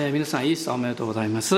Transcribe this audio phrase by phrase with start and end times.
[0.00, 1.56] えー、皆さんイースターおめでとうございます、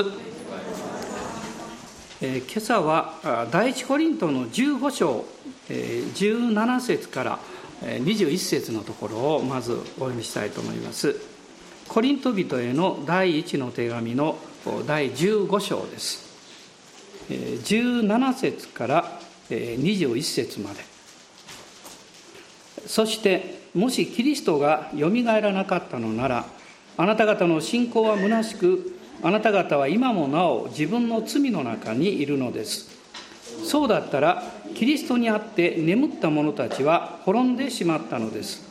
[2.21, 5.25] えー、今朝は第一コリントの15章、
[5.69, 7.39] えー、17節から
[7.83, 11.17] 21節のところをまずお読みしたいと思います。
[11.89, 14.39] コリント人への第一の手紙の
[14.87, 16.33] 第15章です。
[17.29, 19.21] 17節から
[19.51, 20.85] 21節まで。
[22.87, 26.47] そしてもしキリストがよみがえらなかったのなら
[26.97, 32.91] あなた方の信仰は虚しくあなた方は今もなお自分の罪の中にいるのです。
[33.65, 34.43] そうだったら
[34.75, 38.63] キリストにあって眠った者たちは滅んでしまったのです。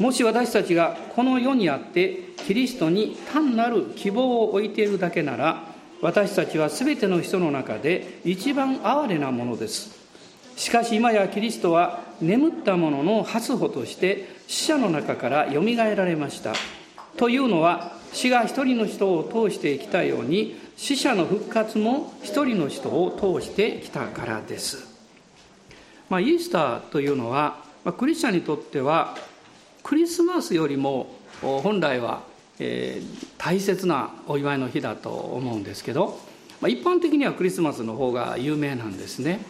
[0.00, 5.64] もし私たちがこの世にあってキリストに単なる希望を置いているだけなら
[6.00, 9.94] 私たちは全ての人の中で一番哀れなものです。
[10.56, 16.54] しかし今やキリストは眠った者の初歩として死者の中からよみがえられました。
[17.16, 24.86] というのは死が一人の人を通してきたように死者の復活も一人の人を通してきたからです、
[26.08, 29.16] まあ、イースターというのは、まあ、クリスチャンにとっては
[29.82, 32.22] クリスマスよりも本来は、
[32.58, 36.18] えー、大切なお祝いの日だと思うんですけど、
[36.60, 39.40] まあ、一般的にはクリスマスの方が有名なんですね。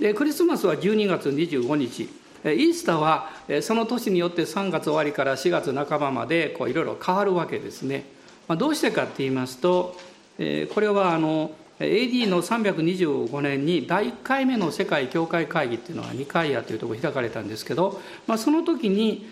[0.00, 2.21] でクリスマスは12月25日。
[2.44, 3.30] イースターは
[3.62, 8.04] その年によって3月終わりから4月半ばまでこういろいろ変わるわけですね。
[8.48, 9.96] まあ、どうしてかって言いますと
[10.36, 19.26] これはあの AD の325年に第1回目の世界教会会議っていうのはニカイアというところ開かれたんですけど、まあ、その時に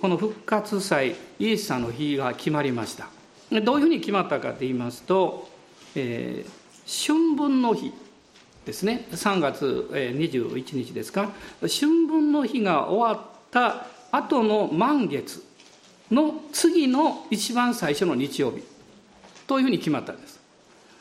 [0.00, 3.08] この復活祭イースターの日が決まりました
[3.60, 5.48] どういうふうに決まったかと言いますと、
[5.94, 7.92] えー、春分の日
[8.64, 9.06] ですね。
[9.10, 11.30] 3月21日ですか。
[11.60, 15.44] 春分の日が終わった後の満月
[16.10, 18.62] の次の一番最初の日曜日
[19.46, 20.40] というふうに決まったんです。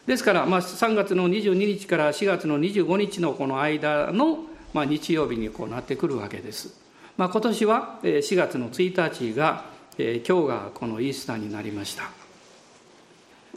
[0.08, 4.40] ですから、まあ、3月の22日から4月の25日のこの間の、
[4.74, 6.76] まあ、日曜日にこうなってくるわけです、
[7.18, 9.66] まあ、今年は4月の1日が
[9.98, 12.21] 今日がこのイースターになりました。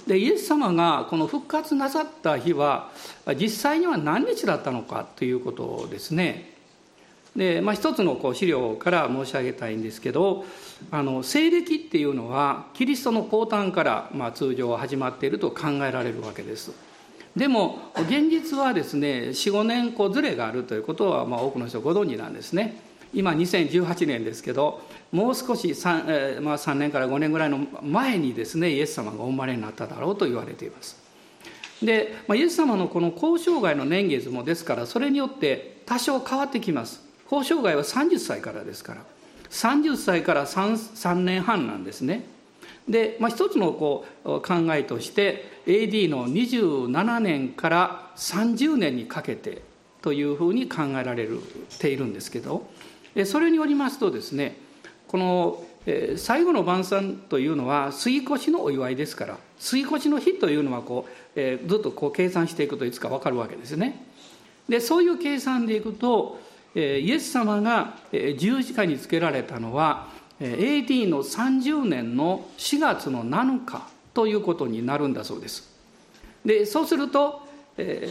[0.06, 2.90] でイエス様がこの復活なさった日は
[3.38, 6.54] 実際には何日だったのかということですね。
[7.36, 10.44] で、まあ、一つのこう資料から申し上げたいんですけど
[10.90, 16.72] あの西暦っていうのはキリストの降誕から、まあ、通常始まっていると考えられるわけです。
[17.34, 22.80] でも現実はですね45年こうずれがあるということは、まあ、多くの人ご存知なんですね。
[23.14, 24.82] 今2018年ですけど
[25.12, 31.02] もう少し 3,、まあ、3年から5年ぐらいの前にですねイエス様がお生まれになっただろうと言われています。
[31.82, 37.02] で、まあ、イエス様のこの交渉外の年月もですからそれによって多少変わってきます。
[37.30, 39.04] 交渉外は30歳からですから。
[39.50, 42.26] 30歳から 3, 3年半なんですね。
[42.88, 49.62] で、まあ、一つのこう考えとして AD の27年から30年にかけて
[50.02, 51.26] というふうに考えられ
[51.78, 52.68] ているんですけど
[53.24, 54.56] それによりますとですね
[55.08, 55.64] この
[56.16, 64.06] 最後の晩餐というのは過ぎ越しのお祝いですから過ぎ越しの日というのはこう、ずっとこう計算していくといつか分かるわけですね。
[64.68, 66.40] でそういう計算でいくと
[66.74, 70.08] イエス様が十字架につけられたのは
[70.40, 75.70] AD の30年の4月の7日ということになるんだそうです。
[76.44, 77.46] でそうすると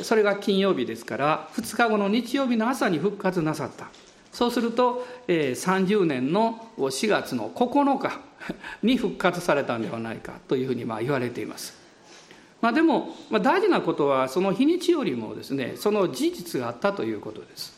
[0.04, 3.90] それが金曜日ですから2日後の日曜日の朝に復活なさった。
[4.34, 8.20] そうすると、え30年の4月の9日
[8.82, 11.82] に復活されたんではないかというふうにまあ言われています。
[12.60, 17.78] まあ、でも、まあ、大事なことはその日にちよりもですねその事実があったということです。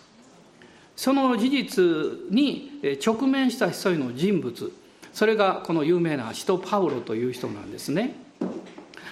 [0.96, 1.84] その事実
[2.32, 4.72] に直面した一人の人物
[5.12, 8.16] それがこの有名な使徒パウロという人なんですね。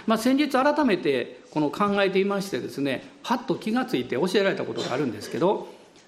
[0.08, 5.68] まあ、先日改めてこの考えていましてですねはっと気が付いて教えられたことがあるんですけど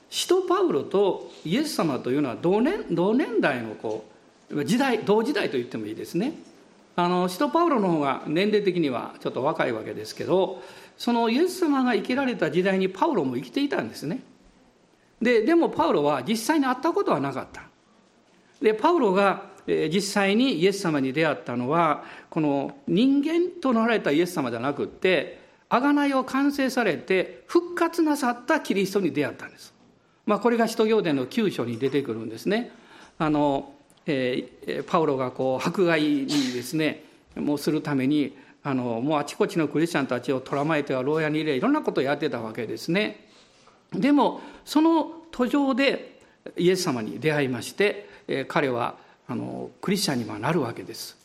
[0.10, 4.06] 使徒パウロとイエス様というのは同年同年代のこ
[4.50, 6.34] う時代同時代と言ってもいいですね。
[6.96, 10.62] あの使徒パウロの方が年齢的にはちょっと若いわけですけど
[10.98, 14.22] そのイエス様が生きられた時代にパウロも生きていたんですね。
[15.22, 17.64] ででもパウロは実際に会ったことはなかった。
[18.62, 25.40] でパウロが実際にイエス様に出会ったのはこの人間となられたイエス様じゃなくって
[25.70, 29.75] 贖いを完成されて復活なさったキリストに出会ったんです。
[30.26, 32.72] まあ、これが使徒行伝の9章に出てくるんですね。
[33.18, 33.72] あの
[34.08, 37.04] えー、パウロがこう迫害にですね
[37.36, 43.28] もうするためにあのもうあちこちのクリスチャンたちを捕らまえては牢屋に入れいろんなことをやってたわけですね。
[43.94, 46.20] でもその途上で
[46.58, 48.96] イエス様に出会いまして、えー、彼は
[49.28, 51.18] あのクリスチャンにはなるわけです。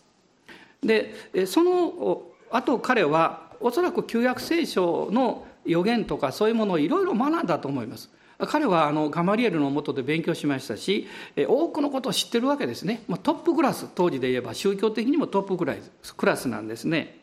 [0.83, 1.15] で
[1.47, 8.11] その後彼はおそらく旧約聖書の予言とかそういうものをいろいろ学んだと思います。
[8.47, 11.07] 彼はあのガマリエルのもとで勉強しましたし
[11.37, 17.19] 多くのことを知ってるわけですね、まあ、トップクラス当時で言えば宗教的にもトップクラスなんですね。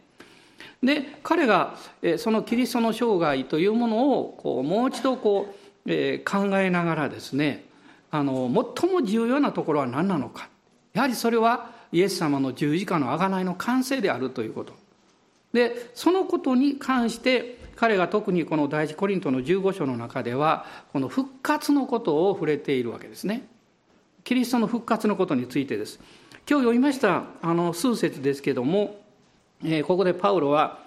[0.83, 1.75] で彼が
[2.17, 7.65] そのキリストの生涯というものをこうもう一度こう、え考えながらですね
[8.11, 10.49] あの最も重要なところは何なのか。
[10.93, 14.73] やはりそれはイエス様の十字架の贖いの完成であるということ。
[15.53, 23.47] でそのことに関して彼が特にこの第一コリントの15章の中ではこの復活のことを触れているわけですね。
[24.23, 25.99] キリストの復活のことについてです。
[26.49, 28.99] 今日読みましたあの数節ですけども、
[29.85, 30.79] ここでパウロは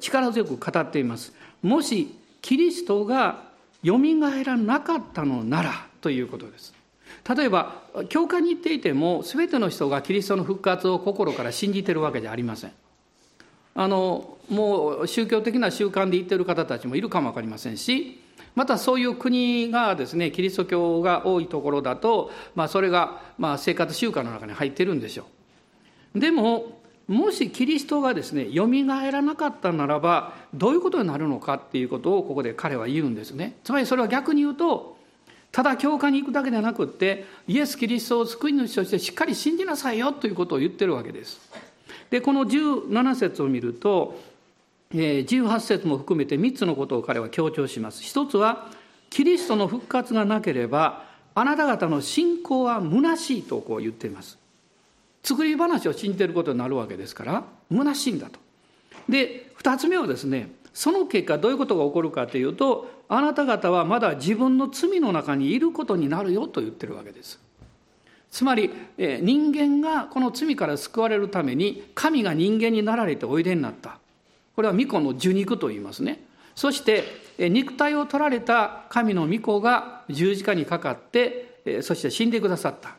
[0.00, 1.34] 力強く語っています。
[1.62, 3.44] もしキリストが
[3.82, 6.74] よみがえらなかったのならということです。
[7.36, 12.72] 例えば教会に行っていても全ての人がキリストの復活を心から信じているわけじゃありません。
[13.74, 18.20] あのもう宗教的な習慣で言ってる方たちもいるかも分かりませんし
[18.54, 25.26] またそういう国がですねキリスト教が多いところだと、まあ、それがまあ生活習慣の中に入ってるんでしょ
[26.14, 26.20] う。
[26.20, 33.56] でももしキリストがですねよみがえらなかったならばどういうことになるのかっていうことをここで彼は言うんですね。
[33.64, 34.98] つまりそれは逆に言うと
[35.52, 41.40] ただ教会に行くだけではなくってイエス・キリストを救い主としてしっかり信じなさいよということを言ってるわけです。
[42.10, 44.18] でこの17節を見ると
[44.92, 48.02] 18節も含めて3つのことを彼は強調します。
[48.02, 48.68] 一つは
[49.10, 51.04] キリストの復活がなければ
[51.34, 54.38] あなた方の信仰は虚しいとこう言っています。
[55.22, 58.38] 作り話を信じていることになるわけですから虚しいんだと。
[59.08, 67.38] で2つ目はですねその結果どういうことが起こるかというとあなた方はまだ自分の罪の中にいることになるよと言ってるわけです。
[68.30, 73.97] つまり人間がこの罪から救われるために神が人間になられておいでになった。
[74.58, 76.18] これは巫女の受肉と言いますね。
[76.56, 77.04] そして
[77.38, 82.96] 肉体を取られた神の御子が十字架にかかってそして死んでくださった。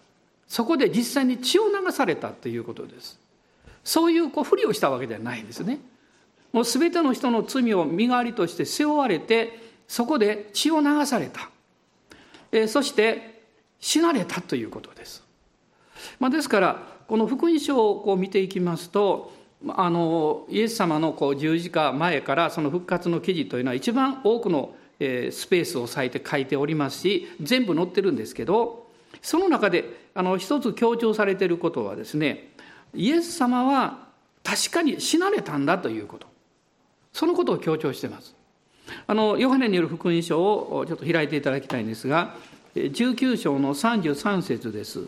[0.48, 3.20] そこで実際に血を流されたということです。
[3.84, 5.82] そういうこう不利をしたわけではないんですね。
[6.54, 12.68] もう全ての人の罪を身代わりとして背負われてそこで血を流された。
[12.70, 13.42] そして
[13.82, 15.26] 死なれたということです。
[16.22, 28.88] まあ、ですからこの福音書をこう見ていきますとあのイエス様のこう十字架前からその復活の記事というのは一番多くのスペースを割いて書いておりますし全部載ってるんですけど
[29.22, 32.50] その中であの一つ強調されていることはですね
[32.94, 34.08] イエス様は
[34.44, 36.28] 確かに死なれたんだということ
[37.12, 38.36] そのことを強調してます
[39.08, 42.36] あのヨハネによる福音書をちょっと開いていただきたいんですが
[42.76, 45.08] 19章の33節です。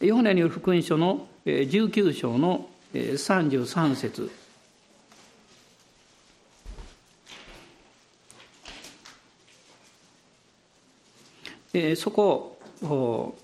[0.00, 4.30] ヨハネによる福音書の19章の33節
[11.96, 13.38] そこを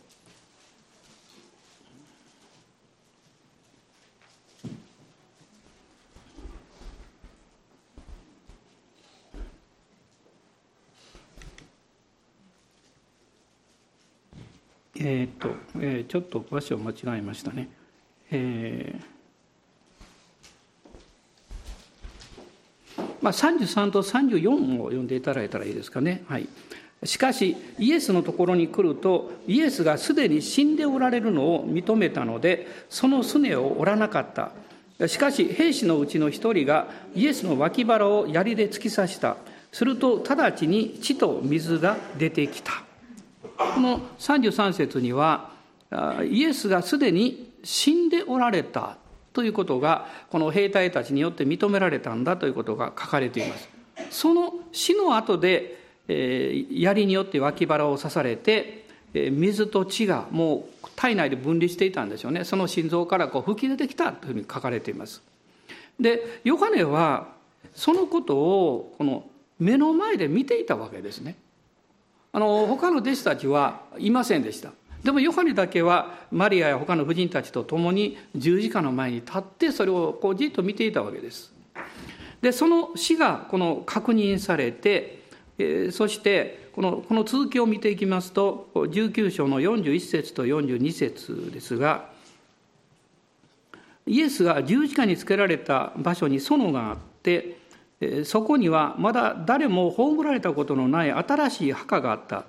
[15.04, 15.48] えっ、と、
[15.80, 17.68] えー、ちょっと場所を間違えましたね。
[18.34, 26.24] えー、まあ、33と34を読んでいただいたらいいですかね。
[26.28, 26.48] はい、
[27.04, 34.52] しかしイエスのところに来るとイエスがすでに死んでおられるのを認めたのでそのすねを折らなかった。
[35.06, 39.36] しかし兵士のうちの一人がイエスの脇腹を槍で突き刺した。
[39.72, 42.72] すると直ちに血と水が出てきた。
[43.56, 45.50] この33節には
[46.30, 48.96] イエスがすでに死んでおられた
[49.32, 53.68] ということがこの兵隊たちによって認められたんだということが書かれています。
[54.10, 55.78] その死の後で、
[56.08, 62.44] えー、槍によって脇腹を刺されて、えー、水と血がもう体内で分離していたんでしょうね。
[62.44, 65.22] その心臓からこう吹き出てきたというふうに書かれています。
[66.00, 67.28] でヨハネは
[67.74, 69.24] そのことをこの
[69.58, 71.36] 目の前で見ていたわけですね。
[72.32, 74.72] あの他の弟子たちはいませんでした。
[75.04, 81.52] でもヨハネだけはマリアや他の婦人たちと共に十字架の前に立ってそれをこうじっと見ていたわけです
[82.40, 85.22] でその死がこの確認されて、
[85.58, 92.10] えー、そしてこのこの続きを見ていきますと19章の41節と42節ですが
[94.06, 97.56] イエスが十字架につけられた場所に園があって
[98.24, 102.44] そこにはまだ誰も葬られたことのない新しい墓があった。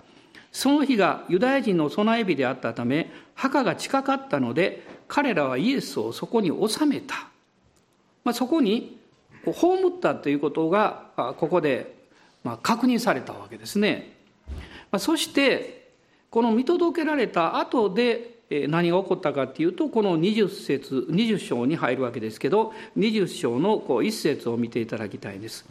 [0.53, 7.27] その日がユダヤ人の備え日であったため、墓が近かったので、彼らはイエスをそこに収めた、
[8.23, 8.97] まあ、そこに
[9.45, 11.07] 葬ったということが
[11.37, 11.95] ここで
[12.61, 14.15] 確認されたわけですね。
[14.97, 15.91] そして
[16.29, 25.65] この見届けられた後で何が起こったかっていうとこの20節20章に入るわけですけど20章のこう1節を見ていただきたいです。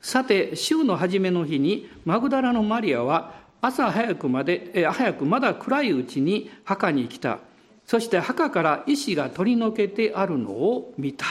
[0.00, 7.38] さて週の初めの日にマグダラのマリアは朝早くまでえ早くまだ暗いうちに墓に来た。
[7.84, 11.26] そして墓から石が取り除けてあるのを見た。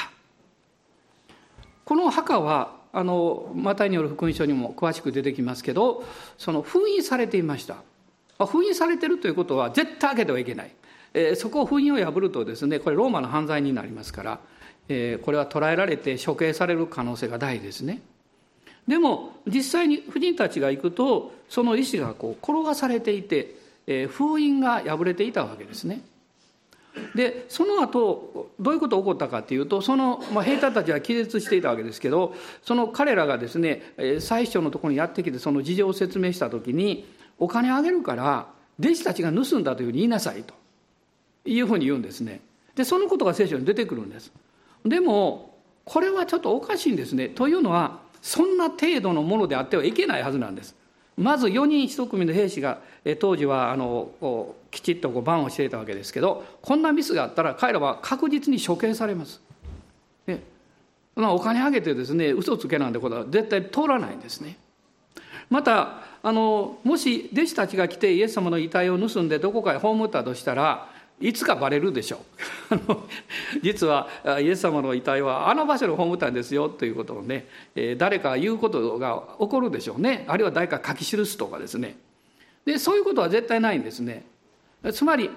[1.83, 6.03] この墓はあのマタイによる福音書にも詳しく出てきますけど
[6.37, 7.75] その封印されていました。
[8.45, 10.71] 封印されてるということは絶対開けてはいけない、
[11.13, 14.39] えー、そこを封印を破るとですねこれローマの犯罪になりますから、
[14.89, 18.01] えー、これは捕らえられて処刑される可能性が大ですね。
[18.87, 23.55] でも実際に婦人たちが行くとその石がこう転がされていて、
[23.87, 26.01] えー、封印が破れていたわけですね。
[27.13, 33.81] でその後どういうことが起こったかというとその、まあ、兵隊たちは気絶していたわけですけどその彼らがですね
[34.19, 37.05] 最初のところにやってきてその事情を説明した時に
[37.37, 38.47] お金あげるから
[38.79, 40.53] 弟子たちが盗んだというふうに言いなさいと
[41.45, 42.39] いうふうに言うんですね。
[42.75, 44.31] でそのことが聖書に出てくるんです。
[44.85, 47.29] でもこれはちょっとおかしいんですね。
[47.29, 50.75] というのはそんな程度のものであってはいけないはずなんです
[51.15, 52.79] まず4人1組の兵士が
[53.19, 54.09] 当時はあの
[54.71, 59.41] きちっとこう番をしていたわけですけどこんなミスがあったら彼らは確実に処刑されます。
[60.25, 60.41] で
[61.15, 64.57] まあ、お金あげてですね嘘つけなんてことは絶対通らないんですね。
[65.51, 70.89] またあのもし弟子たちが来てイエス様の遺体を盗んでどこかへ葬ったとしたら
[71.21, 72.17] いつかバレるでしょ
[72.71, 72.75] う。
[73.61, 74.07] 実は
[74.41, 77.45] イエス様の遺体はあの場所に葬ったんですよということをね
[77.97, 80.25] 誰か言うことが起こるでしょうね。
[80.27, 81.95] あるいは誰か書き記すとかですね。
[82.65, 84.25] でそういうことは絶対ないんですね。
[84.91, 85.29] つまり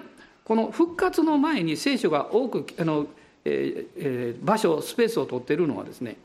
[0.43, 3.07] この復活の前に聖書が多くあの、
[3.45, 6.17] えー、場所スペースを取っているのはですね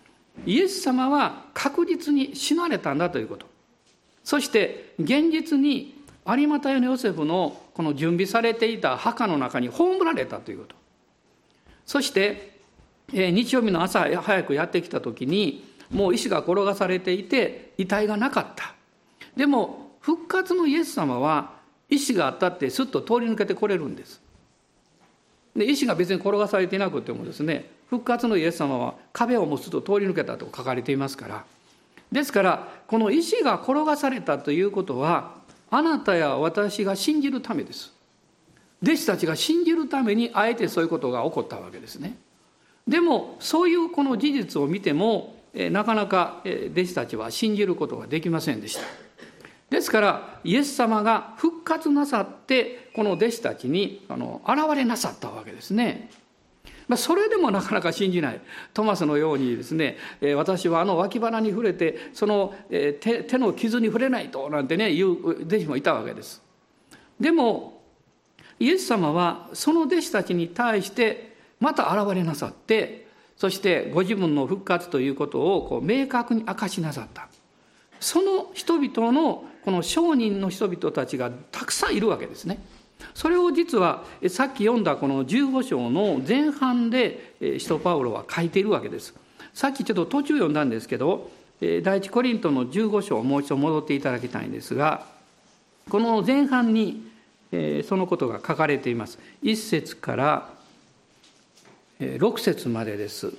[0.46, 3.46] イエス様は確実に死なれたんだということ。
[4.24, 5.93] そして現実に
[6.26, 10.76] 有馬隊のヨセフのこの準備されていた墓の中に葬られたということ。
[11.84, 12.60] そして、
[13.12, 18.74] え日曜日の朝早くやってきた時にもう石が転がされていて遺体がなかった。
[19.36, 21.52] でも復活のイエス様は
[21.90, 24.22] 石があったってすっと通り抜けてこれるんです。
[25.54, 31.44] で石が別に転がされていなくてもですね復活のイエス様は壁をもうすっと通り抜けたと書かれていますから。
[32.10, 35.43] ですからこの石が転がされたということは
[35.76, 37.92] あなたや私が信じるためです。
[38.80, 42.16] 弟子たちが信じるためにあえてそういうことが起こったわけですね。
[42.86, 45.34] でもそういうこの事実を見ても
[45.72, 48.82] なかなか弟子たちは信じることができませんでした。
[49.68, 56.08] ですからイエス様が復活なさってこの弟子たちにあの現れなさったわけですね。
[56.88, 58.40] まあ、それでもなかなか信じない。
[58.72, 66.42] トマスのようにですね、え私はあの脇腹に触れてその、え手手の傷に触れないとなんてね言う弟子もいたわけです。
[67.18, 67.82] でも
[68.58, 77.28] イエス様はその弟子たちに対してまた現れなさってそしてご自分の復活ということをこう明確に明かしなさった。
[78.00, 82.58] その人々のこの商人の人々たちがたくさんいるわけですね。
[83.12, 89.14] それを実はさっき読んだこの15章の前半で使徒パウロは書いているわけです。
[89.52, 91.30] さっきちょっと途中読んだんですけど
[91.82, 95.06] 第一コリントの15章をもう一度戻っていただきたいんですが
[95.88, 97.06] この前半に
[97.84, 99.18] そのことが書かれています。
[99.42, 100.48] 1節から
[102.00, 103.32] 6節までです。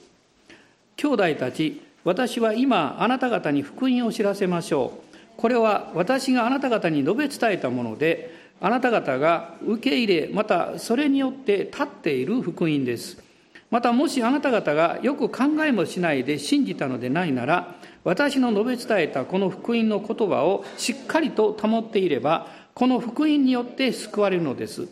[0.95, 5.15] 兄弟たち私は今あなた方に福音を知らせましょう。
[5.35, 13.23] これは私があなた方に述べ伝えたものであなた方が受け入れまたそれによって立っている福音です。
[13.69, 24.87] またもしあなた方がよく考えもしないで信じたのでないなら私の述べ伝えたこの福音の言葉をしっかりと保っていればこの福音によって救われるのです。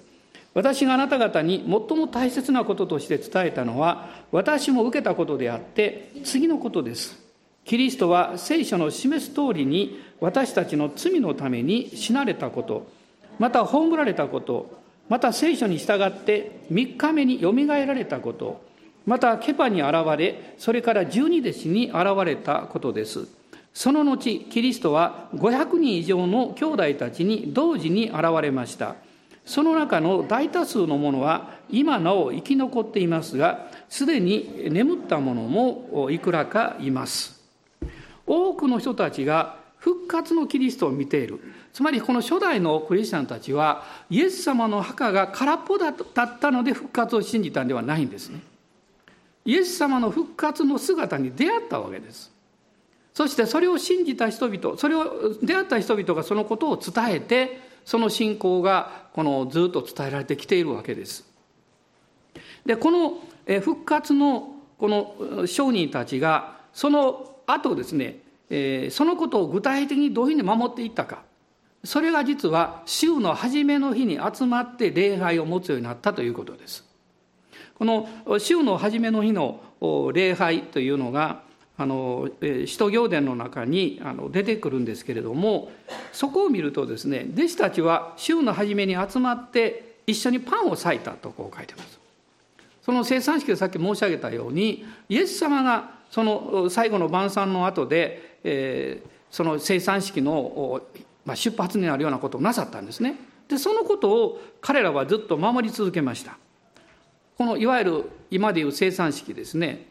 [0.53, 7.18] 私があなた方に最も大切なこととして伝えたのは私も受けたことであって次のことです。
[7.65, 13.01] キリストは聖書の示す通りに私たちの罪のために死なれたこと。
[13.40, 18.62] また葬られたことまた聖書に従って3日目によみがえられたこと
[19.06, 23.28] またケパに現れそれから十二弟子に現れたことです。
[23.74, 28.96] その後キリストは500人以上の兄弟たちに同時に現れました。
[29.46, 37.44] その中の大多数の者は今なお生き残っていますがすでに眠った者もいくらかいます。
[38.25, 41.42] 多くの人たちが復活のキリストを見ている。
[41.74, 45.96] つまりこの初代のクリスチャンたちはイエス様の墓が空っぽだっ
[46.40, 48.40] たので復活を信じたんではないんですね。
[49.44, 52.32] イエス様の復活の姿に出会ったわけです。
[53.13, 61.25] そしてそれを信じた人々それを出会った人々がそのことを伝えてその信仰がこのずっと伝えられてきているわけです。
[62.66, 63.20] でこの
[63.60, 68.23] 復活のこの商人たちがその後ですね
[68.56, 71.24] えそのことを具体的にどういうふうに守っていったか。
[71.84, 76.86] それが実は週の初めの日に集まって礼拝を持つようになったということです。
[77.76, 78.08] この
[78.40, 79.60] 週の初めの日の
[80.14, 81.42] 礼拝というのが
[81.78, 85.72] あの使徒行伝の中にあの出てくるんですけれども
[86.12, 92.00] そこを見るとですね弟子たちは週の初めに集まって一緒にパンを裂いたとこう書いてます。
[92.84, 100.82] その生産式でさっき申し上げたようにイエス様がその最後の晩餐の後で、えー、その生産式の、
[101.26, 103.16] まあ、出発になるようなことをなさったんですね。
[103.48, 106.38] でそのことを彼らはずっと守り続けました。
[107.38, 109.88] このいわゆる今でいう生産式ですね。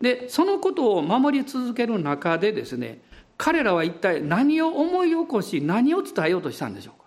[0.00, 3.00] でそのことを守り続ける中でですね
[3.38, 7.04] 彼らは一体何を思い起こし何を伝えようとしたんでしょうか。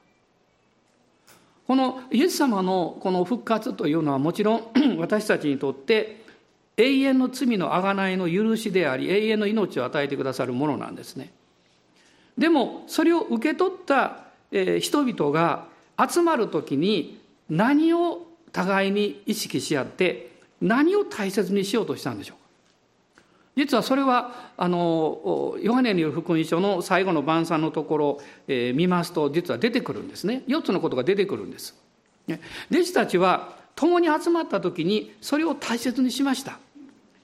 [1.67, 4.63] このイエス様のこの復活というのはもちろん
[4.99, 6.25] 私たちにとって
[6.77, 11.31] 永遠の罪の贖いの許しであり永遠の命を与えてくださるものなんですね
[12.37, 14.23] でもそれを受け取った
[14.79, 15.65] 人々が
[15.97, 17.19] 集まる時に
[17.49, 20.31] 何を互いに意識し合って
[20.61, 22.47] 何を大切にしようとしたんでしょうか
[23.55, 31.75] 実はそれはあのヨハネによる福音書の最後の晩餐のところ、え、見ますと実は出てくるんですね4つのことが出てくるんです。
[32.69, 36.59] 弟子たちは共に集まった時にそれを大切にしました。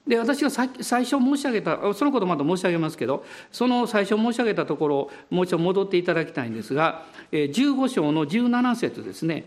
[0.08, 0.68] で私が最
[1.06, 9.46] 初申し上げたそのことまた申し上げますけどその最初申し上げたところもう一度戻っていただきたいんですが15章の17節ですね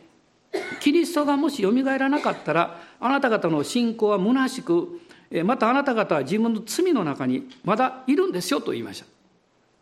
[0.80, 5.00] キリストがもしよみがえらなかったらあなた方の信仰は虚しく
[5.44, 9.06] またあなた方は自分の罪の中にまだいるんですよと言いました。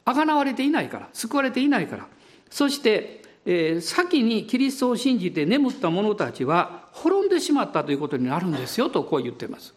[0.07, 2.07] あがなわれていないから、救われていないから。
[2.51, 9.75] そして、えー、先にキリストを信じて眠った者たちは滅んでしまったということになるんですよとこう言っています。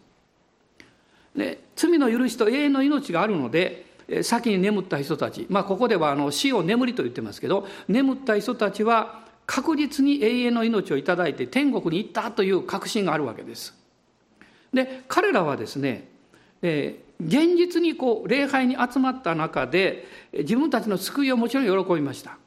[1.38, 3.86] で罪の許しと永遠の命があるので
[4.24, 13.74] 先に眠った人たち、まあ、ここではあの死を眠りと言ってますけど眠った人たちは確実に永遠の命をいただいて天国に行ったという確信があるわけです。
[14.74, 16.08] で彼らはですね、
[16.62, 22.38] えー、現実にこう礼拝に集まった中で自分たちの救いをもちろん喜びました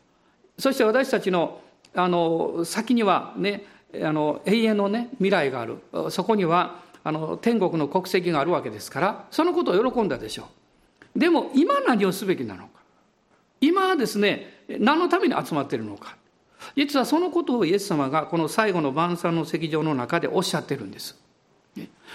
[0.58, 1.62] そして私たちの
[1.94, 3.64] あの先にはね
[4.02, 5.78] あの永遠のね未来がある
[6.10, 10.48] そこにはあの天国の国籍があるわけですからそのことを喜んだでしょ
[11.16, 11.18] う。
[11.18, 12.82] でも今何をすべきなのか。
[13.60, 16.16] 今はですね何のために集まっているのか。
[16.76, 21.20] 実はそのことをイエス様がこの最後の晩餐の席上の中でおっしゃってるんです。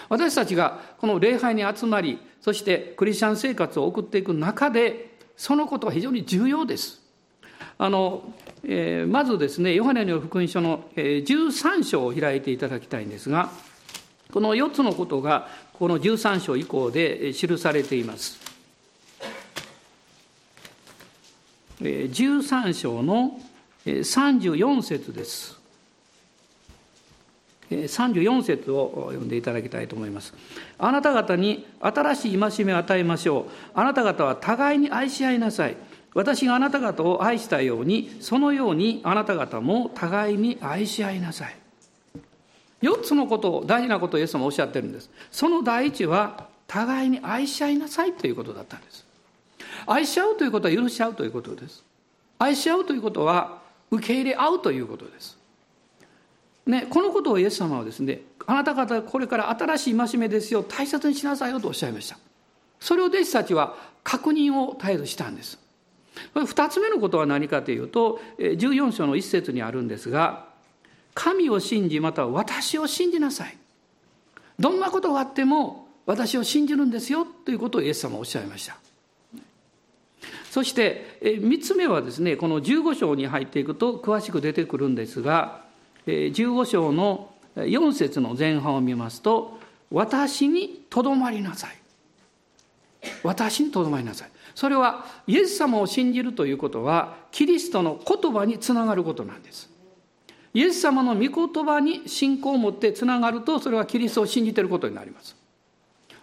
[0.07, 7.01] 私たちがこの礼拝に集まりそしてクリスチャン生活を送っていく中でそのことは非常に重要です。
[7.77, 13.49] あのえー、まずですねヨハネの福音書の13章を開いていただきたいんですが
[14.35, 18.37] この4つのことがこの13章以降で記されています。
[21.79, 23.39] 13章の
[23.85, 25.57] 34節です。
[27.71, 30.33] 34節を読んでいただきたいと思います。
[30.79, 33.51] あなた方に新しい戒めを与えましょう。
[33.73, 35.77] あなた方は互いに愛し合いなさい。
[36.13, 41.55] 私があなた方を愛したように、そのようにあなた方も互いに愛し合いなさい。
[42.85, 45.09] 4つのことを、大事なことをイエス様おっしゃってるんです。
[45.31, 49.05] その第一は、互いに愛し合いなさいということだったんです。
[49.87, 51.83] 愛し合うということは許し合うということです。
[52.39, 53.59] 愛し合うということは、
[53.91, 55.37] 受け入れ合うということです。
[56.65, 62.17] ね、このことをイエス様はですねあなた方これから新しい戒めですよ大切にしなさいよとおっしゃいました
[62.79, 65.59] それを弟子たちは確認を絶えずしたんです
[66.33, 70.47] これ2つ目のことは何かというと14章の一節にあるんですが
[71.15, 73.57] 神を信じまたは私を信じなさい。
[74.59, 78.77] どんなことがあっても私を信じるんですよということをイエス様はおっしゃいました。
[80.51, 85.63] そして3つ目はですねこの15章に入っていくと詳しく出てくるんですが
[86.05, 89.59] 15章の4節の前半を見ますと
[89.91, 91.75] 「私にとどまりなさい」
[93.23, 99.74] 「私にとどまりなさい」それはイエス様を信じるということはキリストの言葉につながることなんです。
[100.55, 105.35] イエス様の御言葉に信仰を持ってつながるとそれはキリストを信じていることになります。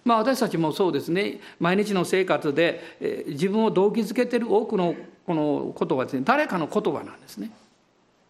[0.06, 1.38] まあ私たちもそうですね。
[1.60, 6.22] 毎日の生活で、え自分を動機づけてる多くのこの言葉ですね。
[6.24, 7.50] 誰かの言葉なんですね。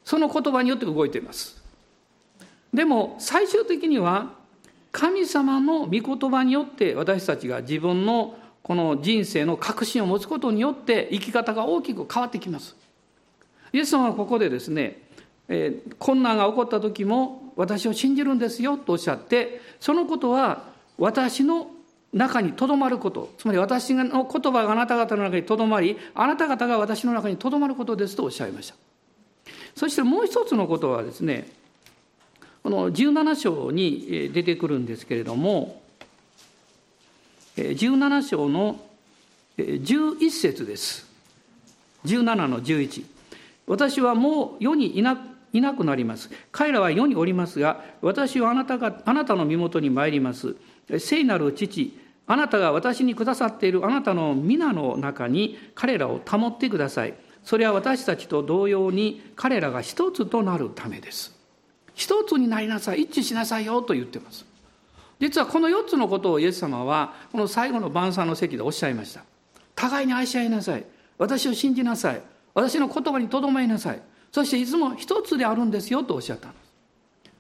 [0.05, 1.63] その言葉によって動いています。
[2.75, 4.35] でも最終的には
[4.91, 8.35] 神様の御言葉によって私たちが自分の
[8.65, 12.75] この人生の確信を持つことによって生き方が大きく変わってきます。
[13.73, 15.02] イエス様はここでですね、
[15.49, 20.65] え、困難が起こった時も私を信じるんですよとおっしゃってそのことは
[20.99, 21.71] 私の
[22.13, 23.33] 中にとどまること。
[23.39, 28.75] つまり私の言葉があなた方の中にとどまりあなた方が私の中にとどまることですとおっしゃいました。
[29.75, 31.51] そしてもう一つのことはですね
[32.63, 35.83] この17章に出てくるんですけれども
[37.57, 38.81] 17章の
[39.57, 41.11] 11節です。
[42.05, 43.05] 17の11
[43.67, 45.17] 私はもう世にいな
[45.53, 46.31] いなくなります。
[46.51, 50.57] 彼らは世におりますが私はあなたがあなたの身元に参ります。
[50.99, 57.15] 聖なる父あなたが私にくださっているあなたの皆の中に彼らを保ってください。
[57.45, 61.37] それは私たちと同様に彼らが一つとなるためです。
[61.95, 64.47] 一つになりなさい一致しなさいよと言ってます。
[65.19, 69.25] 実はこの4つのことをイエス様はこの最後の晩餐の席でおっしゃいました。
[69.75, 70.85] 互いに愛し合いなさい。
[71.19, 72.23] 私を信じなさい。
[72.55, 74.03] 私の言葉にとどまりなさい。
[74.33, 76.63] そしていつも一つであるんですよとおっしゃったんです。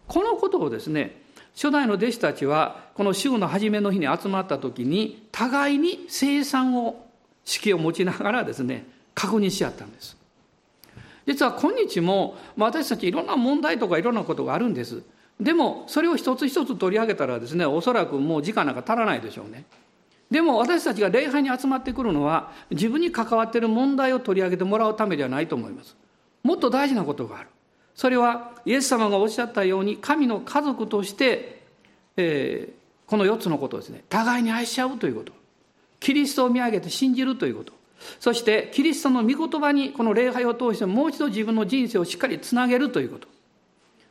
[0.07, 1.23] このことをですね
[1.55, 7.07] 初代の弟子たちはこの週の初めの日に集まった時に互いに生産を
[7.45, 10.17] 式を持ちながらですね確認し合ったんです。
[11.27, 15.03] 実は今日も私たちいろんな問題とかいろんなことがあるんです。
[15.41, 19.65] でもそれを一つ一つ取り上げたらですねおそらくもう時間なんか足らないでしょうね。
[20.31, 25.97] でも私たちが礼拝に集まってくるのは自分に関わっている問題を取り上げてもらうためではないと思います。
[26.43, 27.49] もっと大事なことがある。
[27.95, 31.63] それはイエス様がおっしゃったように神の家族として、
[32.17, 34.05] えー、この4つのことですね。
[34.09, 35.33] 互いに愛し合うということ。
[36.01, 37.73] キリストを見上げて信じるということ。
[38.19, 43.29] そしてキリストの御言葉にこの礼拝を通してもう一度自分の人生をしっかりつなげるということ。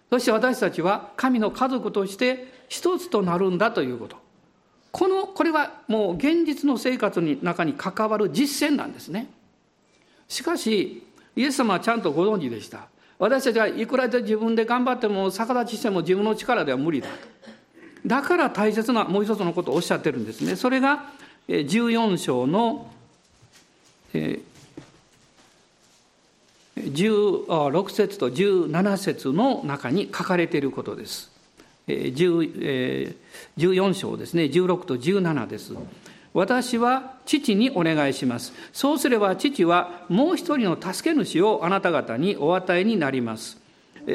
[0.09, 4.17] そして私たちは神の家族として一つとなるんだということ。
[4.91, 9.29] このこれはもう現実の生活の中に関わる実践なんですね。
[10.27, 11.03] しかし
[11.35, 12.87] イエス様はちゃんとご存知でした
[13.19, 17.13] 私たちはいくらで自分で頑張っても逆立ちしても自分の力では無理だと
[18.05, 21.05] だから大切なもう一つのことをおっしゃってるんですねそれが
[21.47, 22.91] 14章の
[26.75, 31.29] 16節と17節の中に書かれていることです。
[31.87, 35.73] 14章ですね16と17です。
[36.33, 38.53] 私は父にお願いします。
[38.71, 43.59] そうすれば父はもう一人の助け主をあなた方にお与えになります。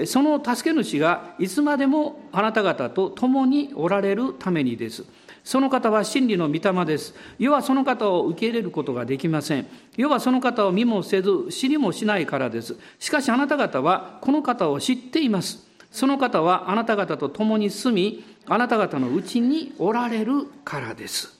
[0.06, 5.04] その助け主がいつまでもあなた方と共におられるためにです。
[5.44, 7.14] その方は真理の御霊です。
[7.38, 9.66] 世はその方を受け入れることができません。
[9.96, 12.76] 世はその方を見もせず、知りもしないからです。
[12.98, 15.64] しかしあなた方はこの方を知っています。
[15.92, 21.35] その方はあなた方と共に住み、あなた方のうちにおられるからです。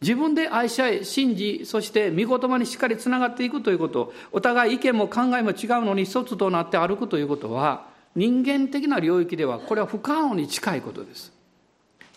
[0.00, 11.32] 自分で愛し合い、信じ、そして御言葉にしっかりつながっていくということ、お互い意見も考えも違うのに一つとなって歩くということは、人間的な領域ではこれは不可能に近いことです。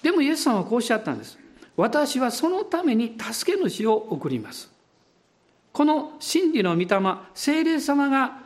[0.04, 1.38] でもイエスさんはこうおっしゃったんです。
[1.76, 4.72] 私はそのために助け主を送ります。
[5.72, 6.88] この真理の御霊、
[7.34, 8.40] 聖霊様が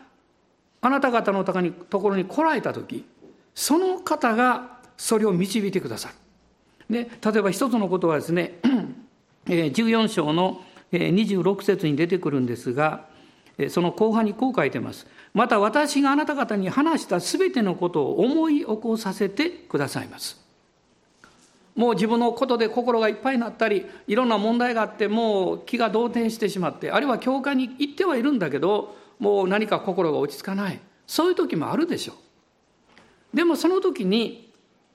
[0.81, 3.05] あなた方のところに来られた時、
[3.53, 6.15] その方がそれを導いてくださる。
[6.89, 8.59] で例えば一つのことはですね、
[9.45, 13.05] 14章の26節に出てくるんですが、
[13.69, 15.07] その後半にこう書いてます。
[15.33, 20.45] また私があなた方に話したすべてのことを思い起こさせてくださいます。
[21.75, 32.13] もう自分のことで心がいっぱいになったりいろんな問題があってもう気が動転してしまってあるいは教会に行ってはいるんだけどもう何か心が落ち着かないそういう時もあるでしょ
[33.33, 34.44] うでもその時に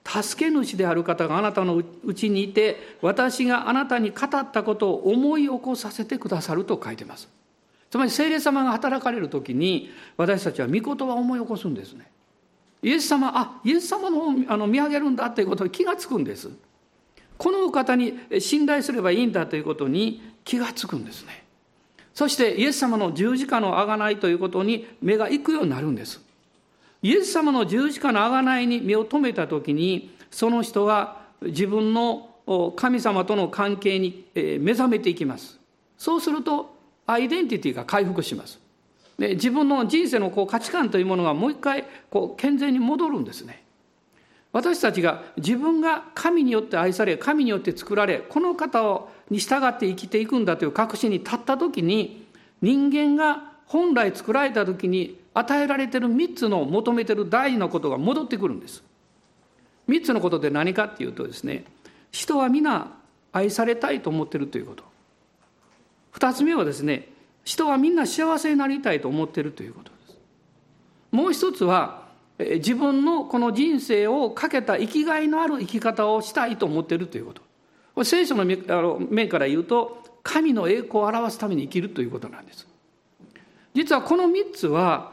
[0.04, 7.28] 助け主である方があなたのうちにいて私があなたに語ったことを思い起こさせてくださると書いてます
[7.90, 12.10] つまり聖霊様が働かれる時に私たちは御言葉を思い起こすんですね
[12.82, 16.50] イエス様あイエス様のあの見上げるんだということに気がつくんです
[17.40, 21.42] このお方に信頼すればいいんだということに気がつくんですね。
[22.12, 26.20] そしてイエス様の十字架の贖いということに目が行くようになるんです。
[27.02, 32.28] イエス様の十字架の贖いに目を留めた時にその人は自分の
[32.76, 35.58] 神様との関係に目覚めていきます。
[35.96, 36.74] そうすると
[37.06, 38.58] アイデンティティが回復します。
[39.18, 43.62] で自分の人生のこう価値観というものがもう一回こう健全に戻るんですね。
[44.52, 52.26] 私たちが自分が神によって愛され神によって作られこの方に従って生きていくんだという確信に立った時に
[52.60, 58.82] 人間が本来作られた時に与えられてる3つの求めてる大事なことが戻ってくるんです。
[59.88, 61.64] 3つのことで何かっていうとですね
[62.12, 62.92] 人は皆
[63.32, 64.84] 愛されたいと思ってるということ。
[66.14, 67.08] 2つ目はですね
[67.44, 70.18] 人はみんな幸せになりたいと思ってるということです。
[71.12, 77.42] もう一つは自分のこの人生をかけた生きがいのある生き方をしたいと思ってるということ。
[77.94, 82.66] これ聖書の面から言うと神の栄光を表すために生きるということなんです。
[83.74, 85.12] 実はこの3つは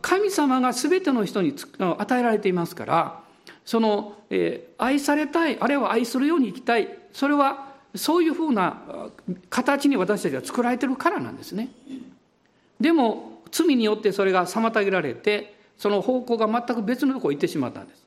[0.00, 3.20] 神様が全ての人に与えられていますから
[3.64, 9.10] その、えー、愛されたいあるいは愛するように生きたいそれはそういうふうな
[9.50, 11.68] 形に私たちは作られてるからなんですね。
[12.80, 18.02] でも罪によってそれが妨げられてその方向が全く別のところに行ってしまったんです。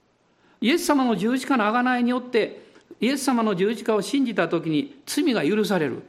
[0.62, 2.66] イエス様の十字架の贖いによって
[3.00, 6.02] イエス様の十字架を信じた時に罪が許される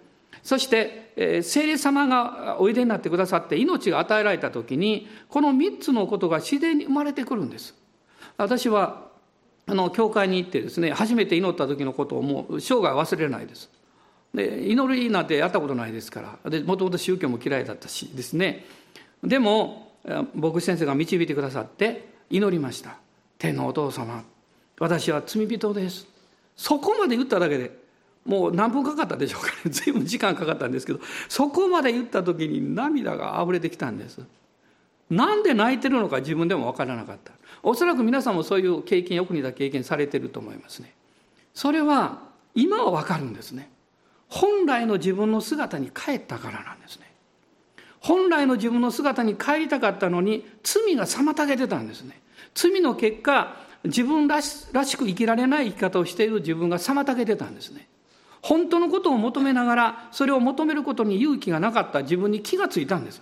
[0.46, 7.74] そして、聖霊様がおいでになってくださって命が与えられた時にこの3つのことが自然に生まれてくるんです。
[8.36, 9.08] 私は
[9.66, 13.68] あの教会に行ってですね初めて祈った時のことをもう生涯忘れないです。
[14.34, 18.66] で祈りなんてやったことないですからもともと宗教も嫌いだったしですね。
[19.24, 19.94] でも
[20.32, 22.98] 牧師先生が導いてくださって祈りました。
[23.36, 24.22] 天のお父様
[24.78, 26.06] 私は罪人です。
[26.54, 27.85] そこまで言っただけで
[28.26, 29.70] もう何分かかったでしょうかね。
[29.70, 34.20] 随分時間かかったんですけどそこまで言った時に涙が溢れてきたんです。
[35.08, 37.32] なんで泣いてるのか自分でも分からなかった。
[37.62, 40.92] おそらく皆さんもそういう経験よく似た経験されてると思いますね。
[41.54, 42.22] それは
[42.54, 43.70] 今は分かるんですね。
[44.28, 47.10] 本来の自分の姿に帰ったからなんですね。
[48.00, 52.20] 本来の自分の姿に帰りたかったのに罪が妨げてたんですね。
[52.54, 57.86] 罪の結果自分らしらしく生きられない生き方をしている自分が妨げてたんですね。
[58.46, 62.02] 本当のことを求めながらそれを求めることに勇気がなかった。
[62.02, 63.20] 自分に気がついたんです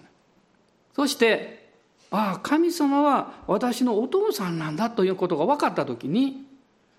[0.95, 1.71] そして
[2.11, 6.45] ああ神様は私のお父さんなんだということが分かった時に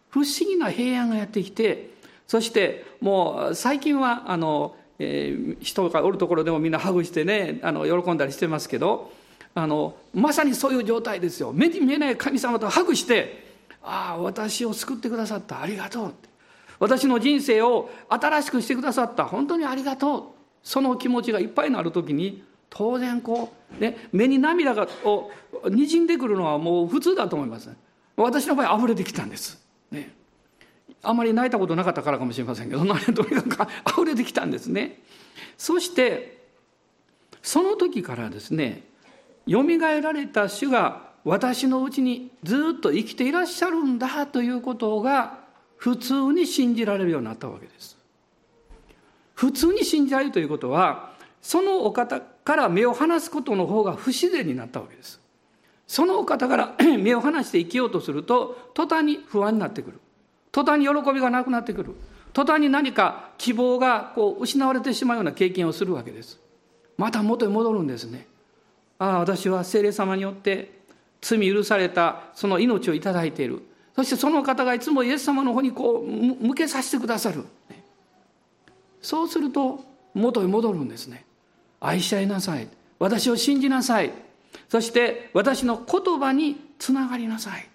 [0.09, 1.91] 不思議な平安がやってきて
[2.25, 9.11] そしてもう最近はあの、えー、人がおるところでもみんなハグしてねあの喜んだりしてますけど
[9.53, 11.53] あのまさにそういう状態ですよ。
[11.53, 13.45] 目に見えない神様とハグして
[13.83, 15.61] 「ああ私を救ってくださった。
[15.61, 16.34] ありがとう」って。
[16.79, 19.25] 私の人生を新しくしてくださった。
[19.25, 20.23] 本当にありがとう。
[20.63, 25.31] その気持ちがいっぱいになる時に当然こう、ね、目に涙がを
[25.69, 27.69] にじんでくるのはもう普通だと思います、
[28.17, 30.11] 私の場合溢れてきたんです、ね、
[31.01, 35.01] あまり泣いたことなかったからかもしれませんけどとにかく 溢れてきたんですね。
[35.57, 36.43] そして
[37.41, 38.83] その時からですね
[39.45, 45.44] よみがえられた主が私のうちにずっと生きていらっしゃるんだということが
[45.85, 47.95] 普通に信じられるようになったわけです。
[49.35, 51.11] 普通に信じられるということは
[51.43, 55.21] そのお方から目を離すことの方が不自然になったわけです。
[55.85, 59.99] そのお方から 目を離して生きようとすると途端に不安になってくる。
[60.51, 61.93] 途端に喜びがなくなってくる。
[62.33, 66.39] 途端に何か希望がこう失われてしまうような経験をするわけです。
[66.97, 68.25] また元に戻るんですね。
[68.97, 70.79] ああ私は聖霊様によって
[71.21, 73.61] 罪許されたその命を頂いている。
[73.95, 77.45] そしてその方がいつもイエス様の方にこう向けさせてくださる。
[79.01, 81.25] そうすると元に戻るんですね。
[81.79, 82.67] 愛し合いなさい。
[82.99, 84.11] 私を信じなさい。
[84.67, 87.67] そして私の言葉につながりなさい。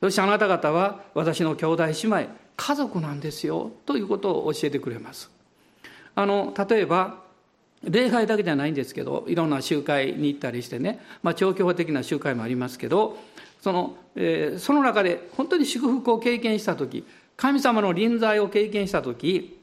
[0.00, 3.72] そしてあなた方は私の兄弟姉妹家族なんですよ。
[3.84, 5.30] ということを教えてくれます。
[6.14, 7.22] あの例えば
[7.84, 13.16] 礼拝だけじゃないんですけどいろんな集会に行ったりしてね、まあ、長期法的な集会もありますけど
[13.60, 17.04] その,、えー、その中で本当に祝福を経験した時
[17.36, 19.58] 神様の臨在を経験した時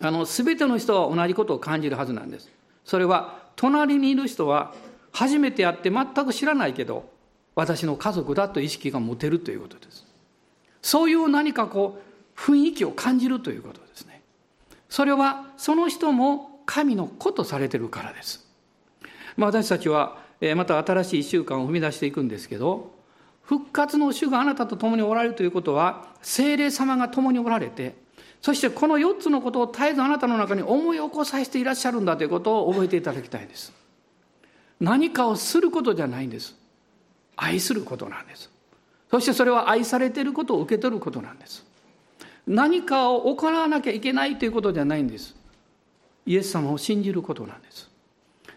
[0.00, 2.50] あの全ての人は同じことを感じるはずなんです。
[2.84, 4.72] それは隣にいる人は
[5.12, 7.10] 初めて会って全く知らないけど
[7.54, 10.06] 私の家族だと意識が持てるということです。
[10.80, 12.00] そういう何かこ
[12.36, 14.22] う雰囲気を感じるということですね。
[14.88, 18.46] それはその人も神の子とされてるからです、
[19.36, 20.18] まあ、私たちは
[20.56, 22.92] また新しい1週間を踏み出していくんですけど
[23.42, 27.94] 復活の主があなたと共におられるということは精霊様が共におられて
[28.42, 33.72] そしてこの4つのことを絶えずあなたの中に思い起こさせていらっしゃるんだということを覚えていただきたいです。
[34.80, 36.56] 何かをすることじゃないんです。
[37.36, 38.50] 愛することなんです。
[39.12, 41.64] そしてそれは愛されていることを受け取ることなんです。
[42.44, 45.36] 何かを行わなきゃいけないということじゃないんです。
[46.26, 47.90] イエス様を信じることなんです。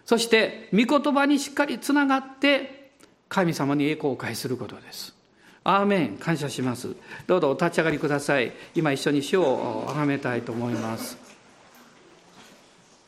[0.06, 2.91] そして御言葉にしっかりつながって
[3.28, 5.15] 神様に栄光を返することです。
[5.63, 6.17] アーメン。
[6.17, 6.95] 感謝します。
[7.25, 8.54] どうぞお立ち上がりください。
[8.75, 11.17] 今一緒に主を崇めたいと思います。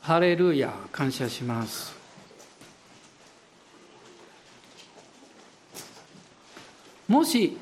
[0.00, 0.72] ハレルヤ。
[0.90, 1.96] 感謝します。
[7.06, 7.56] もし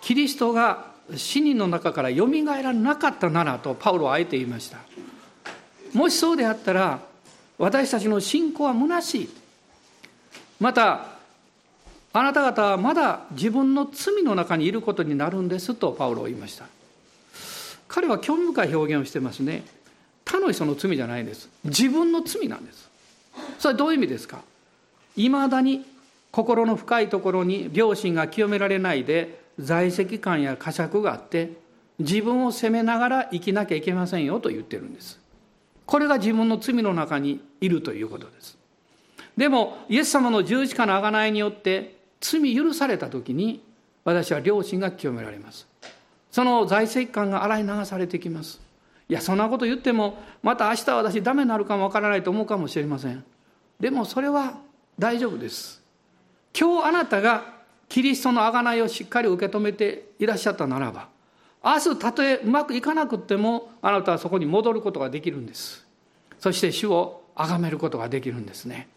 [0.00, 4.78] キリストが死人の中からよみがえらなかったならとパウロはあえて言いました。
[5.92, 7.00] もしそうであったら
[7.58, 9.28] 私たちの信仰は虚しい。
[10.60, 11.06] また
[12.12, 16.66] あなた方はまだ自分の罪の中にいることになるんですとパウロは言いました。
[17.88, 19.64] 彼は興味深い表現をしてますね。
[20.24, 21.48] 他の人の罪じゃないです。
[21.64, 22.88] 自分の罪なんです。
[23.58, 24.40] それはどういう意味ですか？
[25.16, 25.84] いまだに
[26.30, 31.52] 心の深いところに良心が清められないで在籍感や呵責があって
[31.98, 35.20] 自分を責めながら生きなきゃいけませんよと言ってるんです。
[35.92, 38.56] これが自分の罪の中にいるということです。
[39.36, 43.62] でもイエス様の十字架の贖いによって罪許された時に
[44.02, 45.68] 私は良心が清められます。
[46.30, 48.62] その在籍感が洗い流されてきます。
[49.06, 53.22] いやそんなこと言ってもまた明日私ダメになるかもわからないと思うかもしれません。
[53.78, 54.60] でもそれは
[54.98, 55.82] 大丈夫です。
[56.58, 57.44] 今日あなたが
[57.90, 61.10] キリストの贖いをしっかり受け止めていらっしゃったならば
[61.64, 65.86] 明日たとえうまくいかなくてもあなたはそこに戻ることができるんです。
[66.38, 68.88] そして主を崇めることができるんですね。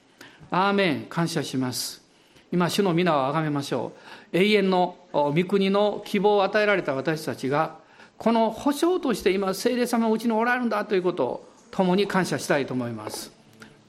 [0.49, 2.03] アーメン感謝します。
[2.51, 3.93] 今主の皆を崇めましょ
[4.33, 4.37] う。
[4.37, 7.77] 永遠の御国の希望を与えられた私たちが
[8.17, 13.31] この保証として今聖霊様がうちにおられるんだということを共に感謝したいと思います。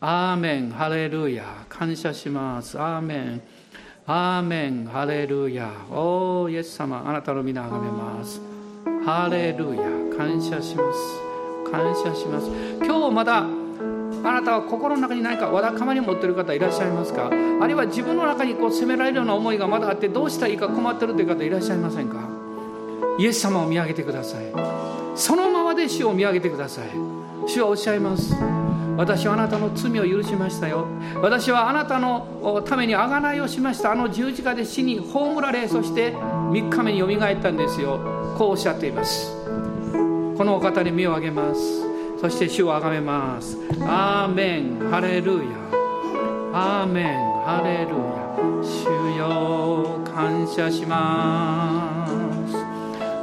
[0.01, 1.65] アーメンハレルヤ。
[1.69, 2.79] 感謝します。
[2.79, 3.43] アーメン。
[4.07, 5.71] アーメンハレルヤ。
[5.91, 7.03] おーイエス様。
[7.07, 8.56] あなたの皆を崇めます。
[9.07, 9.85] ハレルヤ。
[10.19, 11.71] 感謝します。
[11.71, 12.51] 感謝します。
[12.85, 17.29] 今日まだあなたは心の中に何かわだかまり持っている方いらっしゃいますか？
[17.29, 22.29] あるいは自分の中にこう責められるような思いがまだあってどうしたらいいか困ってるという方いらっしゃいませんか？
[23.21, 24.47] イエス様を見上げてください。
[25.15, 26.89] そのままで主を見上げてください。
[27.47, 28.35] 主はおっしゃいます。
[28.97, 30.85] 私はあなたの罪を許しましたよ。
[31.23, 33.93] 私はあなたのために贖いをしました。
[33.93, 38.16] あの十字架で死に葬られそして3日目によみがえったんですよ。
[38.37, 39.33] こうおっしゃっています。
[40.37, 41.61] このお方に身を上げます。
[42.21, 43.57] そして主をあがめます。
[43.81, 44.79] アーメン。
[44.91, 45.43] ハレルヤ。
[46.53, 47.07] アーメン。
[47.45, 48.27] ハレルヤ。
[48.63, 48.85] 主
[49.17, 52.07] よ感謝しま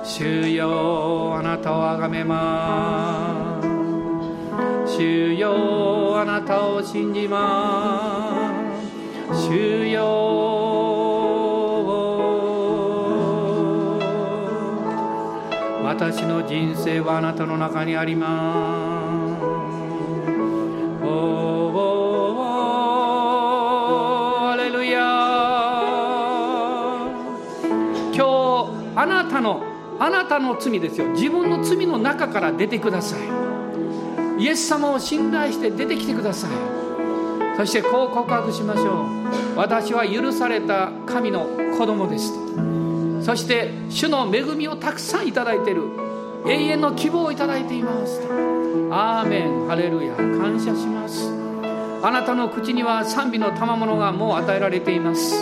[0.04, 0.18] す。
[0.18, 4.98] 主よあなたをあがめます。
[4.98, 8.52] 主よあなたを信じま
[9.32, 9.48] す。
[9.48, 10.53] 主よ
[16.14, 19.44] 私の人生はあなたの中にあります。
[21.04, 21.08] お
[24.46, 25.00] おアレルヤ
[28.14, 28.22] 今日
[28.96, 29.64] あなたの
[30.00, 33.22] あなたの罪ですよ自分の罪の中から出てください
[34.40, 36.52] イエス様を信頼して出てきてください
[37.58, 39.10] そしてこう告白しましょう
[39.58, 42.44] 私は許された神の子供ですと
[43.24, 46.03] そして主の恵みをたくさんいただいている
[46.46, 48.22] 永遠の希望をいただいています。
[48.92, 49.68] アーメン。
[49.68, 50.16] ハレルヤ。
[50.16, 51.32] 感謝します。
[52.04, 55.42] あなたの口には賛美の賜物がもう与えられています。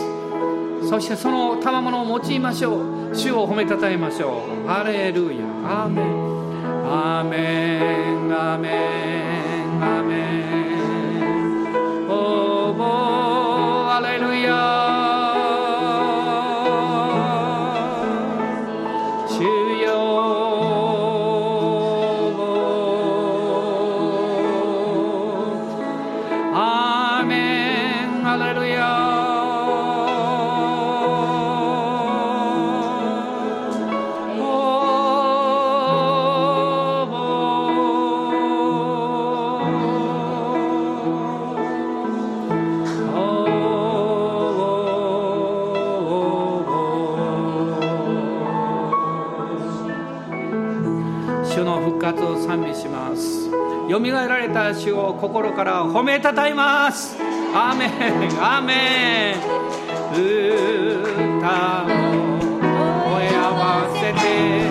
[0.88, 3.16] そしてその賜物を用いましょう。
[3.16, 4.68] 主を褒めたたえましょう。
[4.68, 5.44] ハレルヤ。
[5.66, 6.06] アーメン。
[6.86, 8.32] アーメン。
[8.32, 9.84] アーメン。
[9.84, 10.71] アーメン。
[54.72, 57.18] がえられた主を心から褒めたたえます。
[57.54, 57.90] アーメン
[58.42, 59.42] アーメン。
[61.02, 61.88] 歌を
[63.10, 64.71] 声合わせて。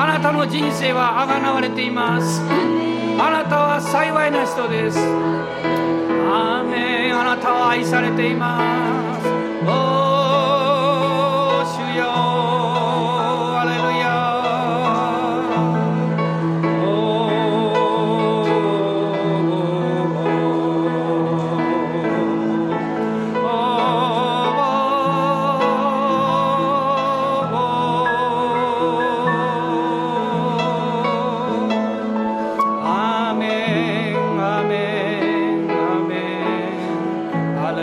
[0.00, 2.40] あなたの人生はあがなわれています。
[2.40, 4.98] あなたは幸いな人です。
[5.00, 7.18] アーメン。
[7.18, 10.07] あなたは愛されています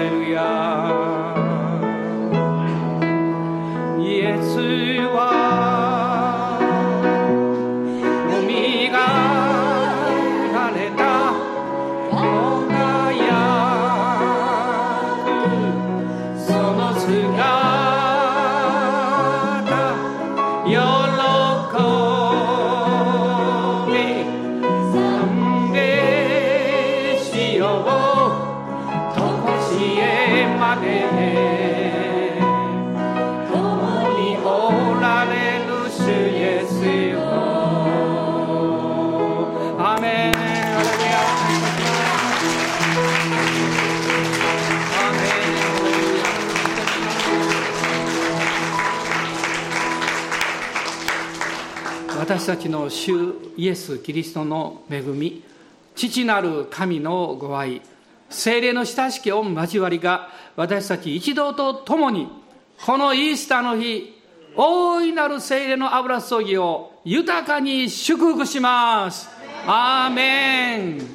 [0.05, 0.54] Hallelujah.
[52.45, 55.43] 私たちの主イエス・キリストの恵み
[55.95, 57.81] 父なる神のご愛
[58.29, 62.27] 精霊の親しき御交わりが私たち一同と共に
[62.85, 64.13] このイースターの日
[64.55, 69.27] 大いなる精霊の油注ぎを豊かに祝福します。
[69.65, 71.14] アーメン。